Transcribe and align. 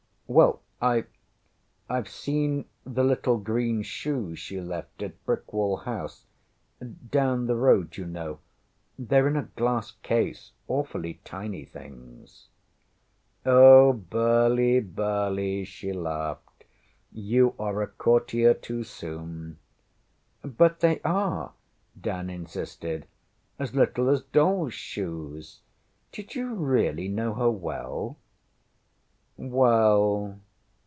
ŌĆśWell, 0.31 0.59
I 0.81 1.03
IŌĆÖve 1.89 2.07
seen 2.07 2.65
the 2.85 3.03
little 3.03 3.37
green 3.37 3.81
shoes 3.83 4.39
she 4.39 4.61
left 4.61 5.01
at 5.03 5.25
Brickwall 5.25 5.83
House 5.83 6.25
down 7.09 7.47
the 7.47 7.57
road, 7.57 7.97
you 7.97 8.05
know. 8.05 8.39
TheyŌĆÖre 8.97 9.27
in 9.27 9.35
a 9.35 9.49
glass 9.57 9.91
case 10.03 10.53
awfully 10.69 11.15
tiny 11.25 11.65
things. 11.65 12.47
ŌĆÖ 13.45 13.49
ŌĆśOh, 14.05 14.09
Burleigh, 14.09 14.81
Burleigh! 14.95 15.63
ŌĆÖ 15.65 15.67
she 15.67 15.91
laughed. 15.91 16.63
ŌĆśYou 17.13 17.53
are 17.59 17.81
a 17.81 17.87
courtier 17.87 18.53
too 18.53 18.85
soon. 18.85 19.57
ŌĆÖ 20.45 20.49
ŌĆśBut 20.51 20.79
they 20.79 21.01
are, 21.01 21.47
ŌĆÖ 21.49 22.01
Dan 22.01 22.29
insisted. 22.29 23.05
ŌĆśAs 23.59 23.73
little 23.73 24.07
as 24.09 24.21
dollsŌĆÖ 24.21 24.71
shoes. 24.71 25.59
Did 26.13 26.35
you 26.35 26.53
really 26.55 27.09
know 27.09 27.33
her 27.33 27.51
well? 27.51 28.15
ŌĆÖ 28.15 28.17
ŌĆśWell. 29.41 30.39